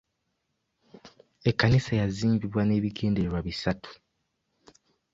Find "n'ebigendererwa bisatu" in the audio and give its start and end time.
2.65-3.91